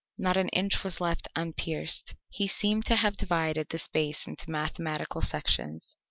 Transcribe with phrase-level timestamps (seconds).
[0.17, 2.15] Not an inch was left unpierced.
[2.29, 5.95] He seemed to have divided the space into mathematical sections.